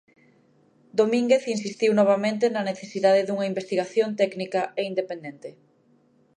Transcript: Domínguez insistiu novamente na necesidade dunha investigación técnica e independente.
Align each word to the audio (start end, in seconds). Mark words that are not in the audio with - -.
Domínguez 0.99 1.43
insistiu 1.55 1.91
novamente 1.99 2.45
na 2.53 2.67
necesidade 2.69 3.21
dunha 3.27 3.49
investigación 3.53 4.09
técnica 4.21 4.61
e 4.79 4.81
independente. 4.91 5.49